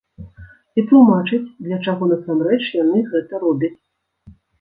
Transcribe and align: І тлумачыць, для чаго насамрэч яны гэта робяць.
І 0.81 0.83
тлумачыць, 0.91 1.53
для 1.67 1.77
чаго 1.85 2.07
насамрэч 2.13 2.57
яны 2.77 3.03
гэта 3.13 3.43
робяць. 3.45 3.71